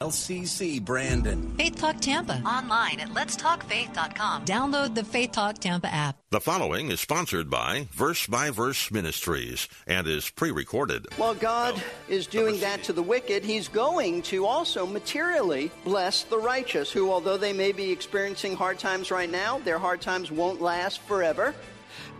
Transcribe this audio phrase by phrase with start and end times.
[0.00, 1.54] LCC Brandon.
[1.58, 2.40] Faith Talk Tampa.
[2.46, 4.46] Online at letstalkfaith.com.
[4.46, 6.16] Download the Faith Talk Tampa app.
[6.30, 11.06] The following is sponsored by Verse by Verse Ministries and is pre recorded.
[11.18, 16.38] While God is doing that to the wicked, He's going to also materially bless the
[16.38, 20.62] righteous, who, although they may be experiencing hard times right now, their hard times won't
[20.62, 21.54] last forever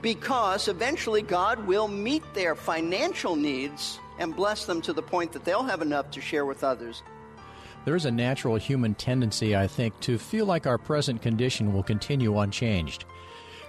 [0.02, 5.46] because eventually God will meet their financial needs and bless them to the point that
[5.46, 7.02] they'll have enough to share with others.
[7.90, 11.82] There is a natural human tendency, I think, to feel like our present condition will
[11.82, 13.04] continue unchanged.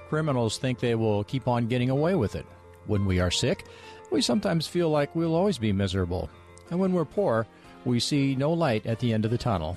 [0.09, 2.45] Criminals think they will keep on getting away with it.
[2.85, 3.65] When we are sick,
[4.11, 6.29] we sometimes feel like we'll always be miserable.
[6.69, 7.47] And when we're poor,
[7.83, 9.75] we see no light at the end of the tunnel.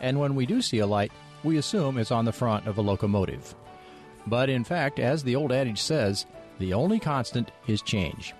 [0.00, 1.12] And when we do see a light,
[1.44, 3.54] we assume it's on the front of a locomotive.
[4.26, 6.24] But in fact, as the old adage says,
[6.58, 8.32] the only constant is change.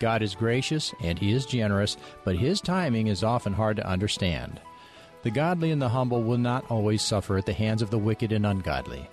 [0.00, 4.58] God is gracious and He is generous, but His timing is often hard to understand.
[5.22, 8.32] The godly and the humble will not always suffer at the hands of the wicked
[8.32, 9.08] and ungodly.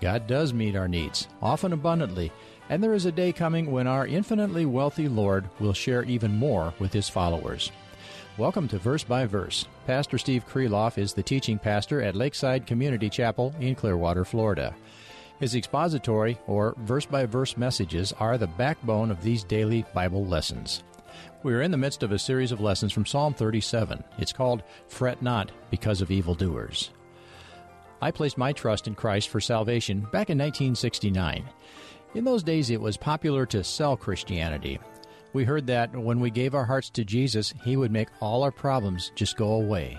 [0.00, 2.32] God does meet our needs, often abundantly,
[2.70, 6.72] and there is a day coming when our infinitely wealthy Lord will share even more
[6.78, 7.70] with His followers.
[8.38, 9.66] Welcome to Verse by Verse.
[9.86, 14.74] Pastor Steve Kreloff is the teaching pastor at Lakeside Community Chapel in Clearwater, Florida.
[15.40, 20.84] His expository or verse by verse messages are the backbone of these daily Bible lessons.
[21.42, 24.04] We are in the midst of a series of lessons from Psalm 37.
[24.18, 26.90] It's called Fret Not Because of Evildoers.
[28.02, 31.48] I placed my trust in Christ for salvation back in 1969.
[32.14, 34.78] In those days, it was popular to sell Christianity.
[35.32, 38.52] We heard that when we gave our hearts to Jesus, He would make all our
[38.52, 39.98] problems just go away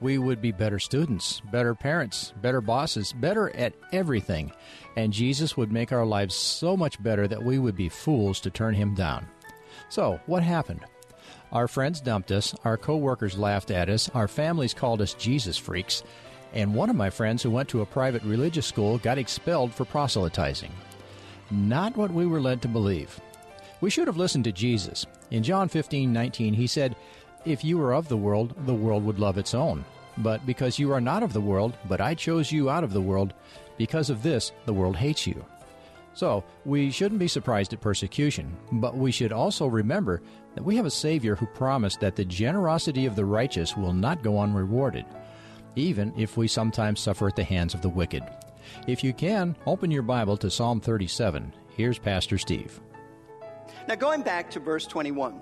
[0.00, 4.52] we would be better students, better parents, better bosses, better at everything.
[4.96, 8.50] And Jesus would make our lives so much better that we would be fools to
[8.50, 9.26] turn him down.
[9.88, 10.84] So, what happened?
[11.52, 16.02] Our friends dumped us, our coworkers laughed at us, our families called us Jesus freaks,
[16.52, 19.84] and one of my friends who went to a private religious school got expelled for
[19.84, 20.72] proselytizing.
[21.50, 23.20] Not what we were led to believe.
[23.80, 25.06] We should have listened to Jesus.
[25.30, 26.96] In John 15 19, he said,
[27.46, 29.84] if you were of the world, the world would love its own.
[30.18, 33.00] But because you are not of the world, but I chose you out of the
[33.00, 33.32] world,
[33.78, 35.44] because of this the world hates you.
[36.14, 40.22] So, we shouldn't be surprised at persecution, but we should also remember
[40.54, 44.22] that we have a Savior who promised that the generosity of the righteous will not
[44.22, 45.04] go unrewarded,
[45.76, 48.22] even if we sometimes suffer at the hands of the wicked.
[48.86, 51.52] If you can, open your Bible to Psalm 37.
[51.76, 52.80] Here's Pastor Steve.
[53.86, 55.38] Now, going back to verse 21,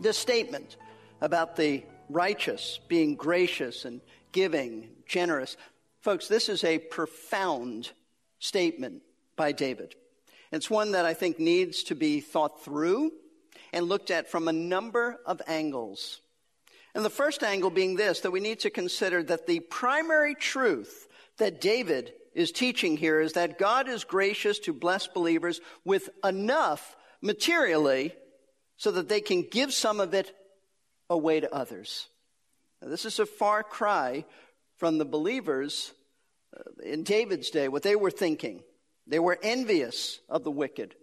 [0.00, 0.76] this statement,
[1.20, 4.00] about the righteous being gracious and
[4.32, 5.56] giving, generous.
[6.00, 7.90] Folks, this is a profound
[8.38, 9.02] statement
[9.36, 9.94] by David.
[10.52, 13.12] It's one that I think needs to be thought through
[13.72, 16.20] and looked at from a number of angles.
[16.94, 21.06] And the first angle being this that we need to consider that the primary truth
[21.36, 26.96] that David is teaching here is that God is gracious to bless believers with enough
[27.20, 28.14] materially
[28.76, 30.32] so that they can give some of it
[31.10, 32.08] away to others.
[32.82, 34.24] Now, this is a far cry
[34.76, 35.92] from the believers
[36.56, 38.62] uh, in David's day, what they were thinking.
[39.06, 40.94] They were envious of the wicked,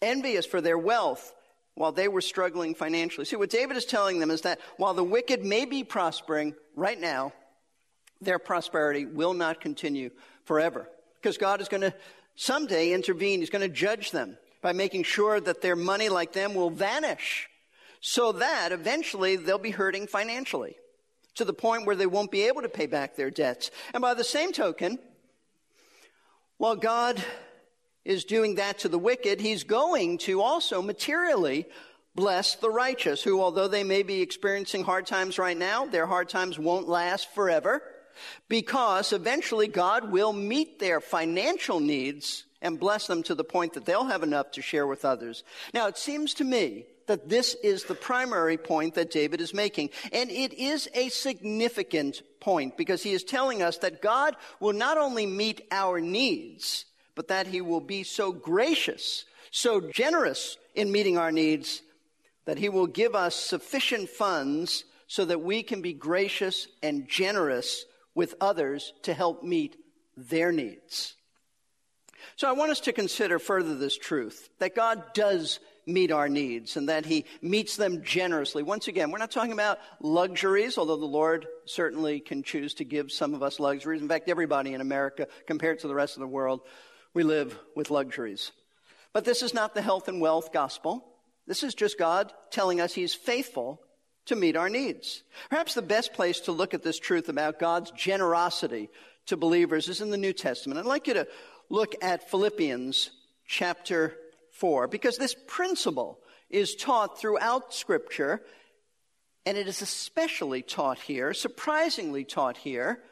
[0.00, 1.34] envious for their wealth
[1.74, 3.24] while they were struggling financially.
[3.24, 6.98] See, what David is telling them is that while the wicked may be prospering right
[6.98, 7.32] now,
[8.20, 10.10] their prosperity will not continue
[10.44, 10.88] forever.
[11.20, 11.94] Because God is going to
[12.36, 13.40] someday intervene.
[13.40, 17.49] He's going to judge them by making sure that their money, like them, will vanish
[18.00, 20.76] so that eventually they'll be hurting financially
[21.34, 23.70] to the point where they won't be able to pay back their debts.
[23.94, 24.98] And by the same token,
[26.56, 27.22] while God
[28.04, 31.66] is doing that to the wicked, he's going to also materially
[32.14, 36.28] bless the righteous, who, although they may be experiencing hard times right now, their hard
[36.28, 37.82] times won't last forever
[38.48, 43.86] because eventually God will meet their financial needs and bless them to the point that
[43.86, 45.44] they'll have enough to share with others.
[45.72, 49.90] Now, it seems to me that this is the primary point that David is making.
[50.12, 54.96] And it is a significant point because he is telling us that God will not
[54.96, 56.84] only meet our needs,
[57.16, 61.82] but that he will be so gracious, so generous in meeting our needs
[62.44, 67.84] that he will give us sufficient funds so that we can be gracious and generous
[68.14, 69.76] with others to help meet
[70.16, 71.16] their needs.
[72.36, 76.76] So I want us to consider further this truth that God does meet our needs
[76.76, 78.62] and that He meets them generously.
[78.62, 83.12] Once again, we're not talking about luxuries, although the Lord certainly can choose to give
[83.12, 84.02] some of us luxuries.
[84.02, 86.60] In fact, everybody in America, compared to the rest of the world,
[87.14, 88.52] we live with luxuries.
[89.12, 91.04] But this is not the health and wealth gospel.
[91.46, 93.80] This is just God telling us He's faithful
[94.26, 95.22] to meet our needs.
[95.48, 98.90] Perhaps the best place to look at this truth about God's generosity
[99.26, 100.78] to believers is in the New Testament.
[100.78, 101.26] I'd like you to
[101.68, 103.10] look at Philippians
[103.46, 104.16] chapter
[104.60, 108.42] 4 because this principle is taught throughout Scripture
[109.46, 113.02] and it is especially taught here, surprisingly taught here,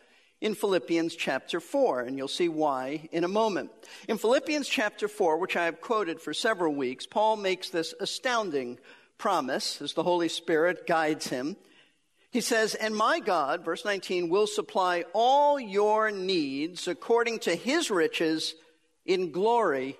[0.40, 3.70] in Philippians chapter 4, and you'll see why in a moment.
[4.06, 8.78] In Philippians chapter 4, which I have quoted for several weeks, Paul makes this astounding
[9.16, 11.56] promise as the Holy Spirit guides him.
[12.30, 17.90] He says, And my God, verse 19, will supply all your needs according to his
[17.90, 18.54] riches
[19.04, 19.96] in glory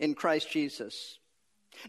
[0.00, 1.18] in Christ Jesus.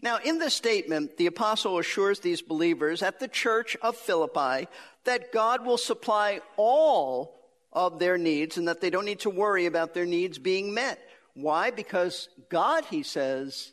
[0.00, 4.68] Now, in this statement, the apostle assures these believers at the church of Philippi
[5.04, 7.40] that God will supply all
[7.72, 11.00] of their needs and that they don't need to worry about their needs being met.
[11.34, 11.70] Why?
[11.70, 13.72] Because God, he says,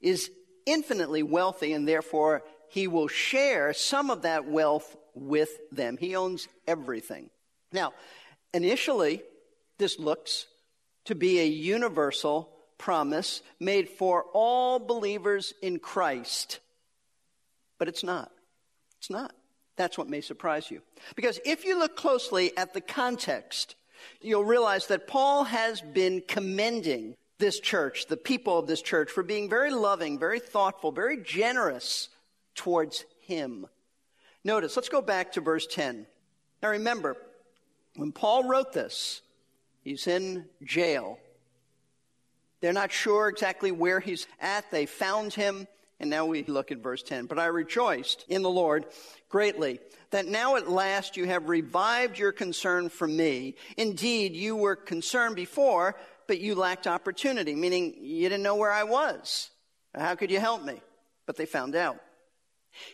[0.00, 0.30] is
[0.66, 5.96] infinitely wealthy and therefore he will share some of that wealth with them.
[5.96, 7.30] He owns everything.
[7.72, 7.92] Now,
[8.54, 9.22] initially,
[9.78, 10.46] this looks
[11.06, 12.50] to be a universal
[12.80, 16.60] promise made for all believers in Christ.
[17.78, 18.32] But it's not.
[18.98, 19.32] It's not.
[19.76, 20.80] That's what may surprise you.
[21.14, 23.76] Because if you look closely at the context,
[24.22, 29.22] you'll realize that Paul has been commending this church, the people of this church, for
[29.22, 32.08] being very loving, very thoughtful, very generous
[32.54, 33.66] towards him.
[34.42, 36.06] Notice, let's go back to verse 10.
[36.62, 37.16] Now remember,
[37.96, 39.20] when Paul wrote this,
[39.82, 41.18] he's in jail.
[42.60, 44.70] They're not sure exactly where he's at.
[44.70, 45.66] They found him.
[45.98, 47.26] And now we look at verse 10.
[47.26, 48.86] But I rejoiced in the Lord
[49.28, 49.80] greatly
[50.10, 53.54] that now at last you have revived your concern for me.
[53.76, 55.96] Indeed, you were concerned before,
[56.26, 59.50] but you lacked opportunity, meaning you didn't know where I was.
[59.94, 60.80] How could you help me?
[61.26, 61.98] But they found out.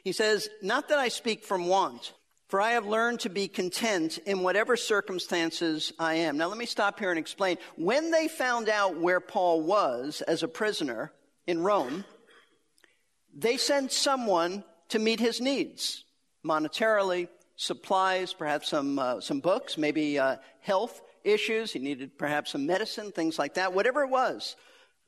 [0.02, 2.12] He says, Not that I speak from want,
[2.48, 6.37] for I have learned to be content in whatever circumstances I am.
[6.37, 7.58] Now let me stop here and explain.
[7.76, 11.12] When they found out where Paul was as a prisoner
[11.46, 12.04] in Rome,
[13.34, 16.04] they sent someone to meet his needs
[16.44, 21.72] monetarily, supplies, perhaps some, uh, some books, maybe uh, health issues.
[21.72, 23.72] He needed perhaps some medicine, things like that.
[23.72, 24.54] Whatever it was,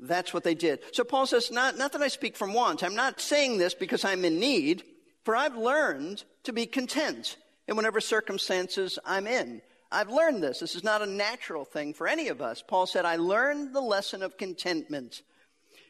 [0.01, 0.81] that's what they did.
[0.93, 2.83] So Paul says, not, not that I speak from want.
[2.83, 4.83] I'm not saying this because I'm in need,
[5.29, 7.37] for I've learned to be content
[7.67, 9.61] in whatever circumstances I'm in.
[9.93, 10.61] I've learned this.
[10.61, 12.65] This is not a natural thing for any of us.
[12.67, 15.21] Paul said, I learned the lesson of contentment.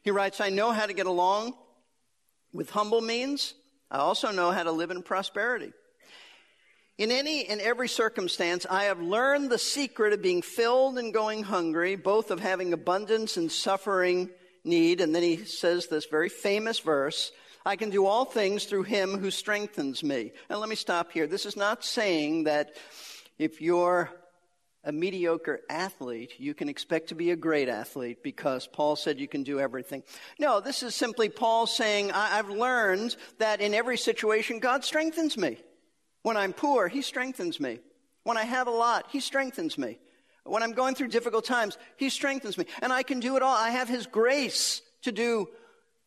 [0.02, 1.54] He writes, I know how to get along
[2.52, 3.54] with humble means,
[3.92, 5.72] I also know how to live in prosperity.
[6.98, 11.44] In any and every circumstance, I have learned the secret of being filled and going
[11.44, 14.30] hungry, both of having abundance and suffering
[14.64, 15.00] need.
[15.00, 17.30] And then he says this very famous verse,
[17.68, 20.32] I can do all things through him who strengthens me.
[20.48, 21.26] And let me stop here.
[21.26, 22.70] This is not saying that
[23.38, 24.08] if you're
[24.84, 29.28] a mediocre athlete, you can expect to be a great athlete because Paul said you
[29.28, 30.02] can do everything.
[30.38, 35.58] No, this is simply Paul saying, I've learned that in every situation, God strengthens me.
[36.22, 37.80] When I'm poor, He strengthens me.
[38.22, 39.98] When I have a lot, He strengthens me.
[40.44, 42.64] When I'm going through difficult times, He strengthens me.
[42.80, 43.54] And I can do it all.
[43.54, 45.50] I have His grace to do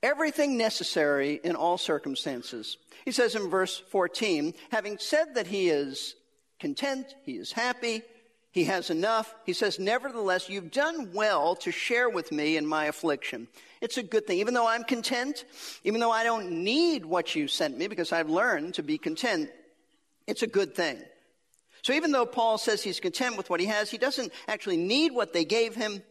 [0.04, 2.78] everything necessary in all circumstances.
[3.06, 6.16] He says in verse 14, having said that He is
[6.60, 8.04] content, He is happy,
[8.52, 9.34] he has enough.
[9.46, 13.48] He says, Nevertheless, you've done well to share with me in my affliction.
[13.80, 14.40] It's a good thing.
[14.40, 15.46] Even though I'm content,
[15.86, 19.50] even though I don't need what you sent me because I've learned to be content,
[20.28, 21.02] it's a good thing.
[21.82, 25.14] So even though Paul says he's content with what he has, he doesn't actually need
[25.14, 26.04] what they gave him.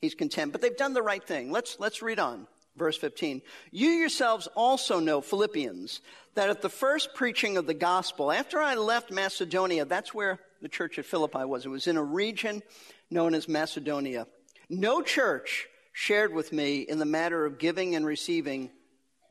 [0.00, 1.50] He's content, but they've done the right thing.
[1.50, 2.46] Let's, let's read on.
[2.76, 3.42] Verse 15.
[3.70, 6.00] You yourselves also know, Philippians,
[6.34, 10.68] that at the first preaching of the gospel, after I left Macedonia, that's where the
[10.68, 11.64] church at Philippi was.
[11.64, 12.62] It was in a region
[13.10, 14.26] known as Macedonia.
[14.68, 18.70] No church shared with me in the matter of giving and receiving,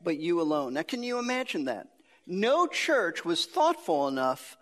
[0.02, 0.74] but you alone.
[0.74, 1.88] Now, can you imagine that?
[2.26, 4.56] No church was thoughtful enough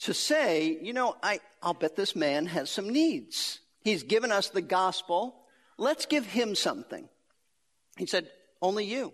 [0.00, 3.58] to say, you know, I, I'll bet this man has some needs.
[3.82, 5.34] He's given us the gospel.
[5.76, 7.08] Let's give him something.
[7.96, 8.28] He said,
[8.62, 9.12] only you.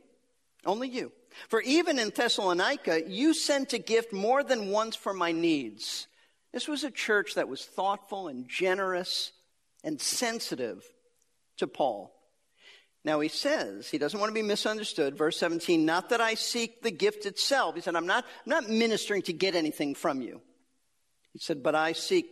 [0.64, 1.12] Only you.
[1.48, 6.06] For even in Thessalonica, you sent a gift more than once for my needs.
[6.52, 9.32] This was a church that was thoughtful and generous
[9.84, 10.82] and sensitive
[11.58, 12.12] to Paul.
[13.04, 15.16] Now he says, he doesn't want to be misunderstood.
[15.16, 17.76] Verse 17, not that I seek the gift itself.
[17.76, 20.40] He said, I'm not, I'm not ministering to get anything from you.
[21.32, 22.26] He said, but I seek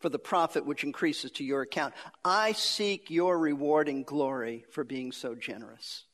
[0.00, 1.94] for the profit which increases to your account.
[2.24, 6.04] I seek your reward and glory for being so generous.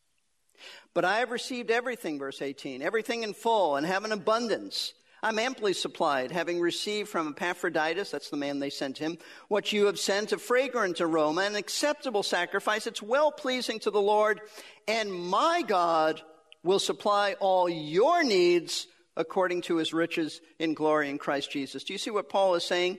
[0.95, 4.95] But I have received everything, verse 18, everything in full and have an abundance.
[5.23, 9.17] I'm amply supplied, having received from Epaphroditus, that's the man they sent him,
[9.49, 12.87] what you have sent, a fragrant aroma, an acceptable sacrifice.
[12.87, 14.43] It's well pleasing to the Lord,
[14.87, 16.21] and my God
[16.63, 18.87] will supply all your needs
[19.17, 21.85] according to his riches in glory in Christ Jesus.
[21.85, 22.99] Do you see what Paul is saying?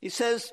[0.00, 0.52] He says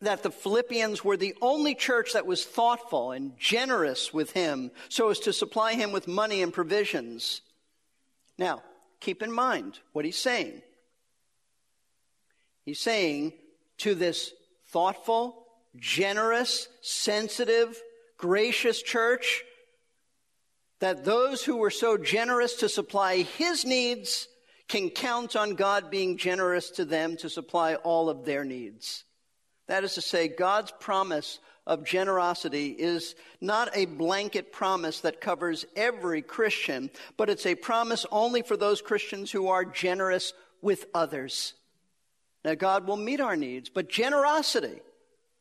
[0.00, 5.10] that the Philippians were the only church that was thoughtful and generous with him so
[5.10, 7.40] as to supply him with money and provisions.
[8.38, 8.62] Now,
[9.00, 10.62] keep in mind what he's saying.
[12.64, 13.32] He's saying
[13.78, 14.32] to this
[14.66, 17.80] thoughtful, generous, sensitive,
[18.16, 19.42] gracious church
[20.78, 24.28] that those who were so generous to supply his needs
[24.68, 29.04] can count on God being generous to them to supply all of their needs.
[29.68, 35.64] That is to say, God's promise of generosity is not a blanket promise that covers
[35.76, 41.54] every Christian, but it's a promise only for those Christians who are generous with others.
[42.44, 44.80] Now, God will meet our needs, but generosity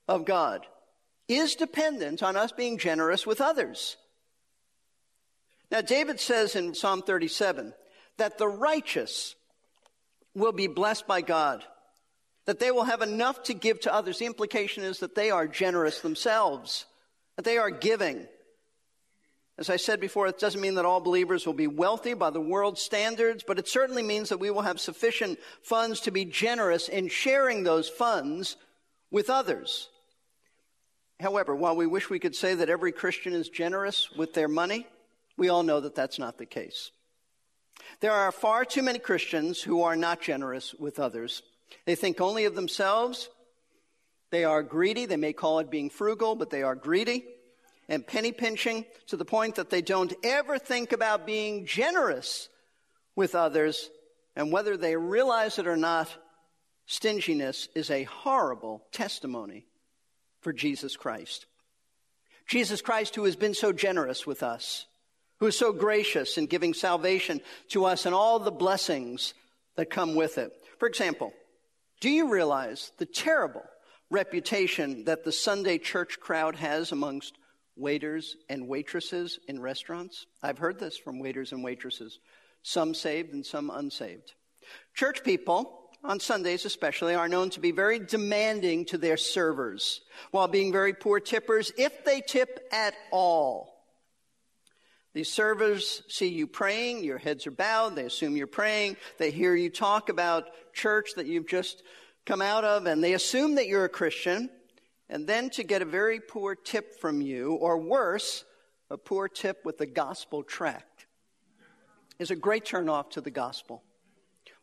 [0.07, 0.67] of God
[1.27, 3.97] is dependent on us being generous with others.
[5.71, 7.73] Now, David says in Psalm 37
[8.17, 9.35] that the righteous
[10.33, 11.63] will be blessed by God
[12.45, 14.19] that they will have enough to give to others.
[14.19, 16.85] The implication is that they are generous themselves,
[17.35, 18.27] that they are giving.
[19.57, 22.41] As I said before, it doesn't mean that all believers will be wealthy by the
[22.41, 26.89] world's standards, but it certainly means that we will have sufficient funds to be generous
[26.89, 28.57] in sharing those funds
[29.11, 29.89] with others.
[31.19, 34.87] However, while we wish we could say that every Christian is generous with their money,
[35.37, 36.91] we all know that that's not the case.
[37.99, 41.43] There are far too many Christians who are not generous with others.
[41.85, 43.29] They think only of themselves.
[44.31, 45.05] They are greedy.
[45.05, 47.25] They may call it being frugal, but they are greedy
[47.87, 52.47] and penny pinching to the point that they don't ever think about being generous
[53.15, 53.89] with others.
[54.35, 56.09] And whether they realize it or not,
[56.85, 59.65] stinginess is a horrible testimony
[60.39, 61.45] for Jesus Christ.
[62.47, 64.85] Jesus Christ, who has been so generous with us,
[65.41, 69.33] who is so gracious in giving salvation to us and all the blessings
[69.75, 70.53] that come with it.
[70.77, 71.33] For example,
[71.99, 73.63] do you realize the terrible
[74.11, 77.33] reputation that the Sunday church crowd has amongst
[77.75, 80.27] waiters and waitresses in restaurants?
[80.43, 82.19] I've heard this from waiters and waitresses,
[82.61, 84.33] some saved and some unsaved.
[84.93, 90.47] Church people, on Sundays especially, are known to be very demanding to their servers, while
[90.47, 93.70] being very poor tippers, if they tip at all.
[95.13, 99.53] These servers see you praying, your heads are bowed, they assume you're praying, they hear
[99.53, 101.83] you talk about church that you've just
[102.25, 104.49] come out of, and they assume that you're a Christian,
[105.09, 108.45] and then to get a very poor tip from you, or worse,
[108.89, 111.07] a poor tip with the gospel tract,
[112.17, 113.83] is a great turnoff to the gospel.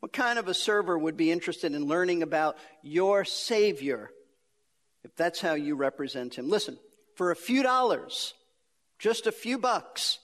[0.01, 4.11] What kind of a server would be interested in learning about your Savior
[5.05, 6.49] if that's how you represent Him?
[6.49, 6.79] Listen,
[7.17, 8.33] for a few dollars,
[8.99, 10.21] just a few bucks,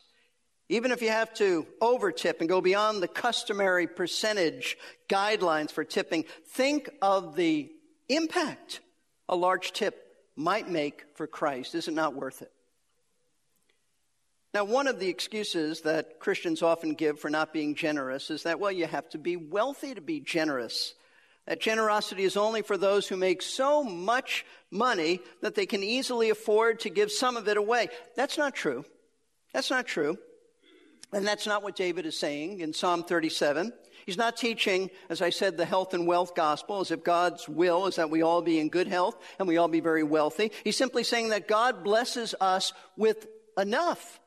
[0.74, 4.76] even if you have to over tip and go beyond the customary percentage
[5.08, 7.70] guidelines for tipping, think of the
[8.08, 8.80] impact
[9.28, 10.04] a large tip
[10.34, 11.76] might make for Christ.
[11.76, 12.50] Is it not worth it?
[14.52, 18.58] Now, one of the excuses that Christians often give for not being generous is that,
[18.58, 20.94] well, you have to be wealthy to be generous.
[21.46, 26.30] That generosity is only for those who make so much money that they can easily
[26.30, 27.90] afford to give some of it away.
[28.16, 28.84] That's not true.
[29.52, 30.18] That's not true.
[31.14, 33.72] And that's not what David is saying in Psalm 37.
[34.04, 37.86] He's not teaching, as I said, the health and wealth gospel as if God's will
[37.86, 40.50] is that we all be in good health and we all be very wealthy.
[40.64, 44.20] He's simply saying that God blesses us with enough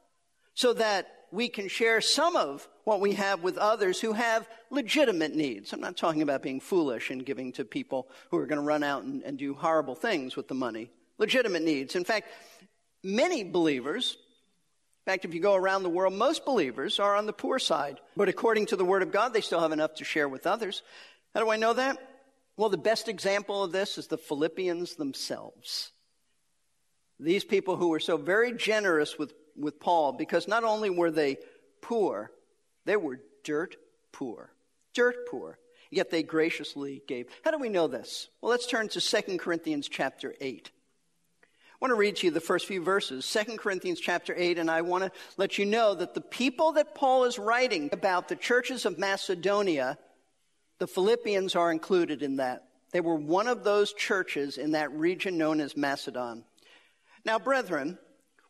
[0.53, 5.35] so that we can share some of what we have with others who have legitimate
[5.35, 5.73] needs.
[5.73, 8.81] I'm not talking about being foolish and giving to people who are going to run
[8.81, 10.89] out and, and do horrible things with the money.
[11.17, 11.97] Legitimate needs.
[11.97, 12.29] In fact,
[13.03, 14.17] many believers
[15.07, 18.01] in fact, if you go around the world, most believers are on the poor side.
[18.17, 20.83] But according to the Word of God, they still have enough to share with others.
[21.33, 21.97] How do I know that?
[22.57, 25.91] Well, the best example of this is the Philippians themselves.
[27.21, 31.37] These people who were so very generous with, with Paul, because not only were they
[31.79, 32.29] poor,
[32.83, 33.77] They were dirt
[34.11, 34.51] poor.
[34.93, 35.57] Dirt poor.
[35.89, 37.27] Yet they graciously gave.
[37.45, 38.27] How do we know this?
[38.41, 40.69] Well, let's turn to 2 Corinthians chapter 8.
[41.79, 44.71] I want to read to you the first few verses, 2 Corinthians chapter 8, and
[44.71, 48.35] I want to let you know that the people that Paul is writing about, the
[48.35, 49.99] churches of Macedonia,
[50.79, 52.63] the Philippians are included in that.
[52.93, 56.45] They were one of those churches in that region known as Macedon.
[57.23, 57.99] Now, brethren,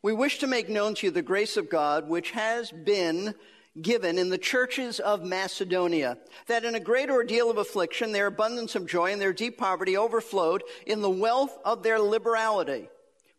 [0.02, 3.36] we wish to make known to you the grace of God which has been
[3.82, 8.74] given in the churches of Macedonia, that in a great ordeal of affliction, their abundance
[8.74, 12.88] of joy and their deep poverty overflowed in the wealth of their liberality.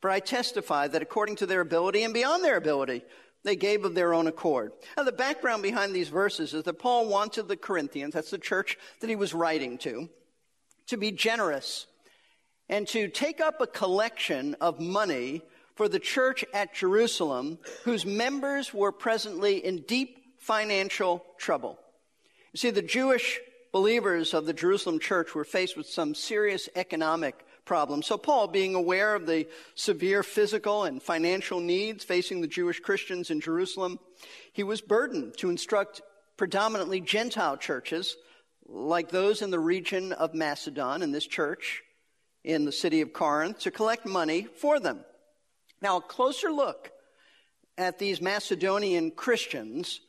[0.01, 3.03] For I testify that according to their ability and beyond their ability,
[3.45, 4.73] they gave of their own accord.
[4.97, 8.77] Now, the background behind these verses is that Paul wanted the Corinthians, that's the church
[9.01, 10.09] that he was writing to,
[10.89, 11.87] to be generous
[12.69, 15.43] and to take up a collection of money
[15.75, 21.79] for the church at Jerusalem, whose members were presently in deep financial trouble.
[22.53, 23.39] You see, the Jewish
[23.73, 28.03] believers of the Jerusalem church were faced with some serious economic problem.
[28.03, 33.31] So Paul, being aware of the severe physical and financial needs facing the Jewish Christians
[33.31, 34.01] in Jerusalem,
[34.55, 36.01] he was burdened to instruct
[36.39, 38.17] predominantly Gentile churches,
[38.67, 41.83] like those in the region of Macedon and this church
[42.43, 45.05] in the city of Corinth, to collect money for them.
[45.83, 46.91] Now, a closer look
[47.77, 50.01] at these Macedonian Christians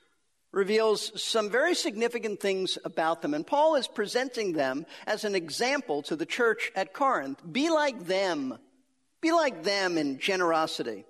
[0.51, 3.33] reveals some very significant things about them.
[3.33, 7.41] And Paul is presenting them as an example to the church at Corinth.
[7.51, 8.57] Be like them.
[9.21, 11.05] Be like them in generosity.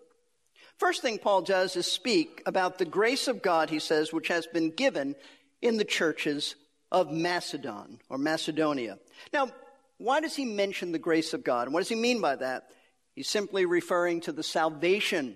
[0.78, 4.48] First thing Paul does is speak about the grace of God, he says, which has
[4.48, 5.16] been given
[5.62, 6.56] in the churches
[6.92, 8.98] of Macedon or Macedonia.
[9.34, 9.50] Now,
[9.98, 11.68] why does he mention the grace of God?
[11.68, 12.70] And what does he mean by that?
[13.14, 15.36] He's simply referring to the salvation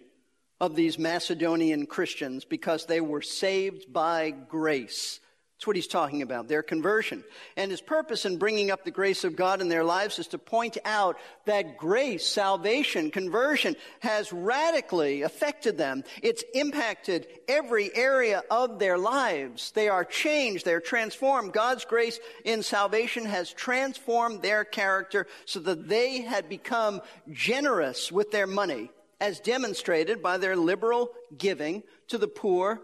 [0.63, 5.19] of these Macedonian Christians because they were saved by grace.
[5.57, 7.21] That's what he's talking about, their conversion.
[7.57, 10.37] And his purpose in bringing up the grace of God in their lives is to
[10.37, 16.05] point out that grace, salvation, conversion has radically affected them.
[16.21, 19.71] It's impacted every area of their lives.
[19.71, 21.51] They are changed, they're transformed.
[21.51, 27.01] God's grace in salvation has transformed their character so that they had become
[27.33, 28.89] generous with their money
[29.23, 32.81] as demonstrated by their liberal giving to the poor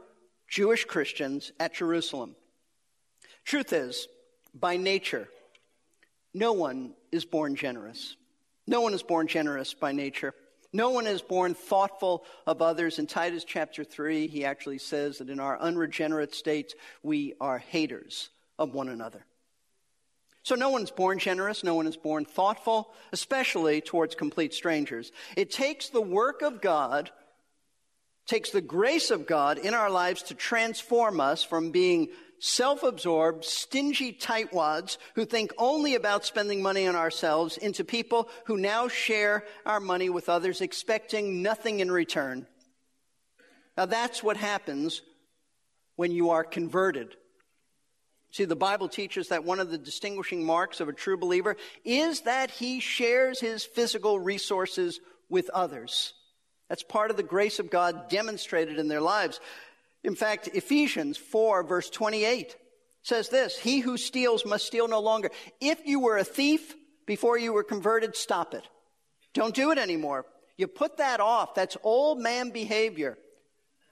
[0.48, 2.34] Jewish Christians at Jerusalem.
[3.44, 4.08] Truth is,
[4.54, 5.28] by nature,
[6.34, 8.16] no one is born generous.
[8.66, 10.34] No one is born generous by nature.
[10.72, 13.00] No one is born thoughtful of others.
[13.00, 16.74] In Titus chapter 3, he actually says that in our unregenerate state,
[17.04, 19.26] we are haters of one another.
[20.44, 25.12] So no one's born generous, no one is born thoughtful, especially towards complete strangers.
[25.36, 27.12] It takes the work of God,
[28.26, 32.08] takes the grace of God in our lives to transform us from being
[32.40, 38.88] self-absorbed, stingy tightwads who think only about spending money on ourselves into people who now
[38.88, 42.48] share our money with others expecting nothing in return.
[43.78, 45.02] Now that's what happens
[45.98, 47.16] when you are converted
[48.32, 52.22] See, the Bible teaches that one of the distinguishing marks of a true believer is
[52.22, 56.14] that he shares his physical resources with others.
[56.68, 59.40] That's part of the grace of God demonstrated in their lives.
[60.04, 62.56] In fact, Ephesians 4 verse 28
[63.02, 65.32] says this, He who steals must steal no longer.
[65.60, 66.76] If you were a thief
[67.08, 68.68] before you were converted, stop it.
[69.34, 70.26] Don't do it anymore.
[70.58, 71.56] You put that off.
[71.56, 73.18] That's old man behavior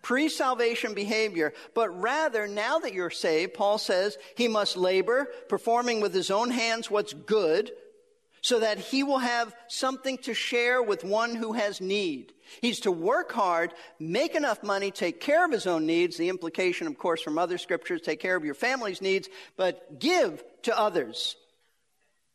[0.08, 6.00] pre salvation behavior, but rather, now that you're saved, Paul says he must labor, performing
[6.00, 7.74] with his own hands what's good,
[8.42, 12.32] so that he will have something to share with one who has need.
[12.62, 16.16] He's to work hard, make enough money, take care of his own needs.
[16.16, 20.42] The implication, of course, from other scriptures, take care of your family's needs, but give
[20.62, 21.36] to others.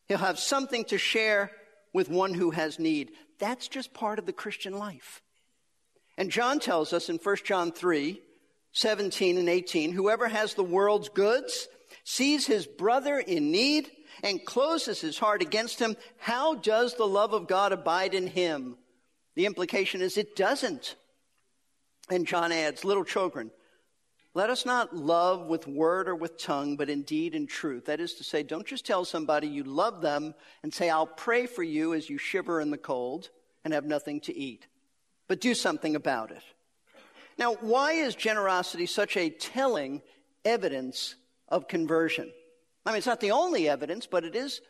[0.09, 1.51] He'll have something to share
[1.95, 3.13] with one who has need.
[3.39, 5.23] That's just part of the Christian life.
[6.23, 8.23] And John tells us in 1 John 3,
[8.71, 11.67] 17 and 18, whoever has the world's goods,
[12.05, 13.91] sees his brother in need,
[14.23, 18.77] and closes his heart against him, how does the love of God abide in him?
[19.35, 20.95] The implication is it doesn't.
[22.09, 23.51] And John adds, little children,
[24.33, 27.87] let us not love with word or with tongue, but in deed and truth.
[27.87, 31.47] That is to say, don't just tell somebody you love them and say, I'll pray
[31.47, 33.31] for you as you shiver in the cold
[33.65, 34.69] and have nothing to eat
[35.33, 36.42] but do something about it.
[37.38, 40.03] Now, why is generosity such a telling
[40.45, 41.14] evidence
[41.49, 42.31] of conversion?
[42.85, 44.61] I mean, it's not the only evidence, but it is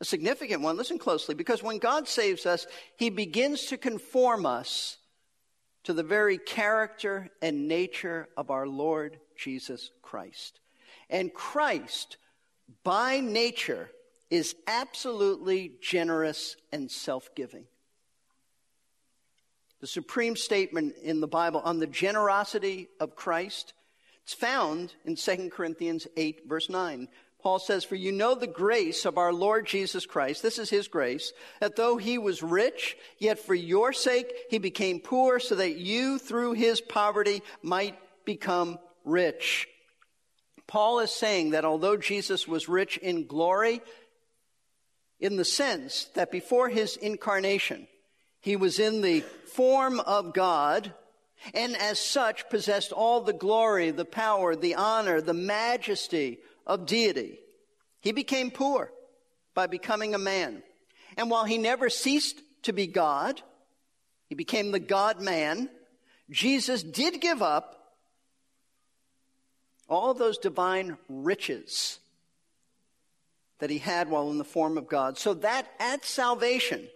[0.00, 0.76] a significant one.
[0.76, 4.98] Listen closely, because when God saves us, He begins to conform us
[5.82, 10.60] to the very character and nature of our Lord Jesus Christ.
[11.10, 12.16] And Christ,
[12.84, 13.90] by nature,
[14.30, 17.64] is absolutely generous and self giving.
[19.80, 23.74] The supreme statement in the Bible on the generosity of Christ,
[24.22, 27.08] it's found in 2 Corinthians 8, verse 9.
[27.42, 30.88] Paul says, For you know the grace of our Lord Jesus Christ, this is his
[30.88, 35.76] grace, that though he was rich, yet for your sake he became poor, so that
[35.76, 39.68] you through his poverty might become rich.
[40.66, 43.80] Paul is saying that although Jesus was rich in glory,
[45.20, 47.86] in the sense that before his incarnation,
[48.46, 49.22] he was in the
[49.54, 50.94] form of God,
[51.52, 57.40] and as such possessed all the glory, the power, the honor, the majesty of deity.
[58.00, 58.92] He became poor
[59.52, 60.62] by becoming a man.
[61.16, 63.42] And while he never ceased to be God,
[64.28, 65.68] he became the God man,
[66.30, 67.96] Jesus did give up
[69.88, 71.98] all those divine riches
[73.58, 75.18] that he had while in the form of God.
[75.18, 76.86] So that at salvation,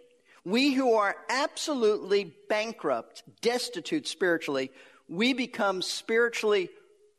[0.44, 4.70] we who are absolutely bankrupt, destitute spiritually,
[5.08, 6.70] we become spiritually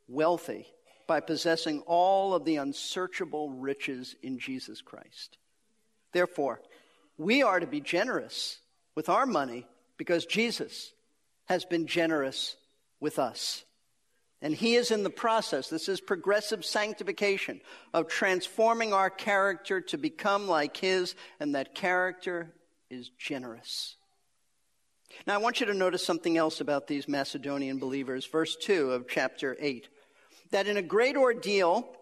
[0.07, 0.65] wealthy
[1.07, 5.38] by possessing all of the unsearchable riches in Jesus Christ.
[6.13, 6.62] Therefore,
[7.17, 8.60] we are to be generous
[8.95, 10.93] with our money because Jesus
[11.45, 12.55] has been generous
[12.99, 13.63] with us.
[14.41, 17.62] And he is in the process, this is progressive sanctification,
[17.93, 22.51] of transforming our character to become like his, and that character
[22.91, 23.95] is generous.
[25.25, 28.25] Now, I want you to notice something else about these Macedonian believers.
[28.25, 29.88] Verse 2 of chapter 8
[30.51, 31.95] that in a great ordeal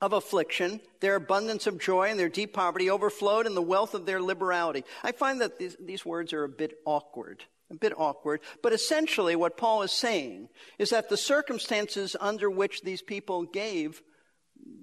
[0.00, 4.06] of affliction, their abundance of joy and their deep poverty overflowed in the wealth of
[4.06, 4.84] their liberality.
[5.04, 9.34] I find that these, these words are a bit awkward a bit awkward, but essentially
[9.34, 14.02] what Paul is saying is that the circumstances under which these people gave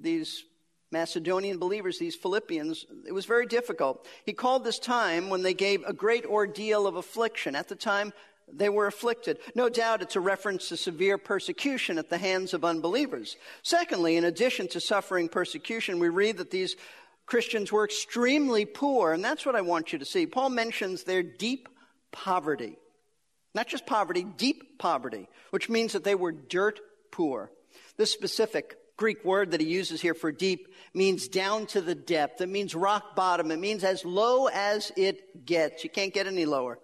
[0.02, 0.44] these
[0.94, 4.08] Macedonian believers, these Philippians, it was very difficult.
[4.26, 7.56] He called this time when they gave a great ordeal of affliction.
[7.56, 8.14] At the time,
[8.52, 9.40] they were afflicted.
[9.56, 13.36] No doubt it's a reference to severe persecution at the hands of unbelievers.
[13.64, 16.76] Secondly, in addition to suffering persecution, we read that these
[17.26, 20.26] Christians were extremely poor, and that's what I want you to see.
[20.26, 21.68] Paul mentions their deep
[22.12, 22.78] poverty.
[23.56, 26.80] Not just poverty, deep poverty, which means that they were dirt
[27.12, 27.52] poor.
[27.98, 32.42] This specific Greek word that he uses here for deep means down to the depth.
[32.42, 33.52] It means rock bottom.
[33.52, 35.84] It means as low as it gets.
[35.84, 36.78] You can't get any lower.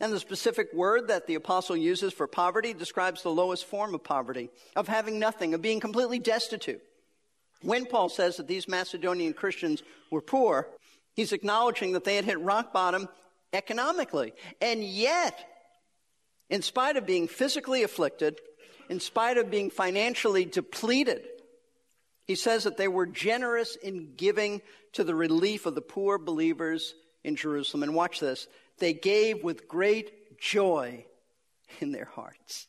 [0.00, 4.04] And the specific word that the apostle uses for poverty describes the lowest form of
[4.04, 6.80] poverty, of having nothing, of being completely destitute.
[7.62, 10.68] When Paul says that these Macedonian Christians were poor,
[11.14, 13.08] he's acknowledging that they had hit rock bottom
[13.52, 14.34] economically.
[14.60, 15.36] And yet,
[16.48, 18.40] in spite of being physically afflicted,
[18.88, 21.22] in spite of being financially depleted,
[22.24, 24.60] he says that they were generous in giving
[24.92, 27.82] to the relief of the poor believers in Jerusalem.
[27.82, 28.46] And watch this.
[28.78, 31.04] They gave with great joy
[31.80, 32.66] in their hearts.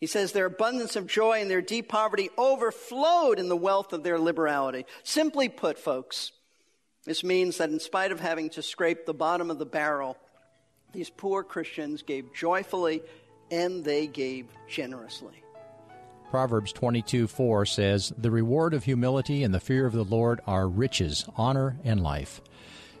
[0.00, 4.04] He says their abundance of joy and their deep poverty overflowed in the wealth of
[4.04, 4.86] their liberality.
[5.02, 6.30] Simply put, folks,
[7.04, 10.16] this means that in spite of having to scrape the bottom of the barrel,
[10.92, 13.02] these poor Christians gave joyfully
[13.50, 15.42] and they gave generously.
[16.30, 20.68] Proverbs 22 4 says, The reward of humility and the fear of the Lord are
[20.68, 22.42] riches, honor, and life.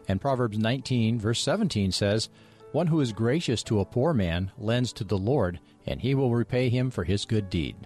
[0.08, 2.30] And Proverbs 19, verse 17 says,
[2.72, 6.34] One who is gracious to a poor man lends to the Lord, and he will
[6.34, 7.76] repay him for his good deed.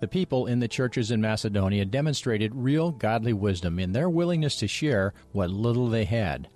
[0.00, 4.68] The people in the churches in Macedonia demonstrated real godly wisdom in their willingness to
[4.68, 6.48] share what little they had.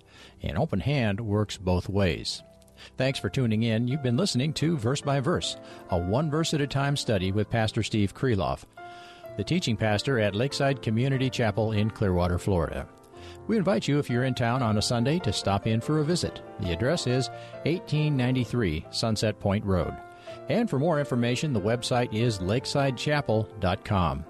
[0.43, 2.43] An open hand works both ways.
[2.97, 3.87] Thanks for tuning in.
[3.87, 5.57] You've been listening to Verse by Verse,
[5.89, 8.63] a one verse at a time study with Pastor Steve Kreloff,
[9.37, 12.87] the teaching pastor at Lakeside Community Chapel in Clearwater, Florida.
[13.47, 16.03] We invite you, if you're in town on a Sunday, to stop in for a
[16.03, 16.41] visit.
[16.59, 17.29] The address is
[17.63, 19.95] 1893 Sunset Point Road.
[20.49, 24.25] And for more information, the website is lakesidechapel.com.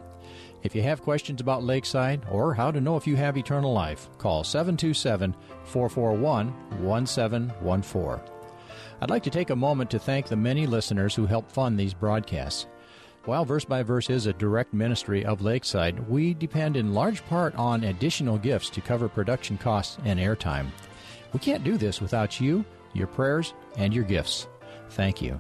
[0.64, 4.10] If you have questions about Lakeside or how to know if you have eternal life,
[4.18, 8.31] call 727 441 1714.
[9.02, 11.94] I'd like to take a moment to thank the many listeners who help fund these
[11.94, 12.68] broadcasts.
[13.26, 17.56] While Verse by Verse is a direct ministry of Lakeside, we depend in large part
[17.56, 20.68] on additional gifts to cover production costs and airtime.
[21.34, 24.48] We can't do this without you, your prayers, and your gifts.
[24.92, 25.40] Thank you.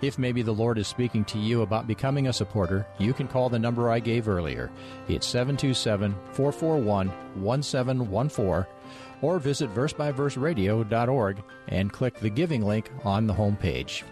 [0.00, 3.48] If maybe the Lord is speaking to you about becoming a supporter, you can call
[3.48, 4.70] the number I gave earlier.
[5.08, 7.08] It's 727 441
[7.42, 8.79] 1714
[9.22, 14.02] or visit versebyverseradio.org and click the giving link on the homepage.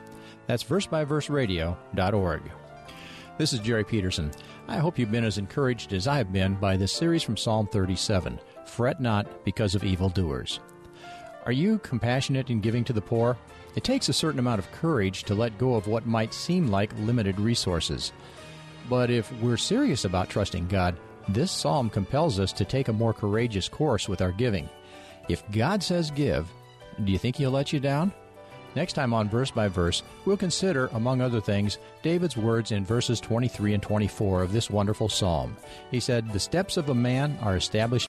[0.46, 2.42] That's versebyverseradio.org.
[3.38, 4.32] This is Jerry Peterson.
[4.66, 8.40] I hope you've been as encouraged as I've been by this series from Psalm 37
[8.66, 10.60] Fret not because of evildoers.
[11.46, 13.38] Are you compassionate in giving to the poor?
[13.76, 16.92] It takes a certain amount of courage to let go of what might seem like
[16.98, 18.12] limited resources.
[18.90, 23.14] But if we're serious about trusting God, this psalm compels us to take a more
[23.14, 24.68] courageous course with our giving.
[25.28, 26.50] If God says give,
[27.04, 28.12] do you think He'll let you down?
[28.74, 33.20] Next time on Verse by Verse, we'll consider, among other things, David's words in verses
[33.20, 35.56] 23 and 24 of this wonderful psalm.
[35.90, 38.08] He said, The steps of a man are established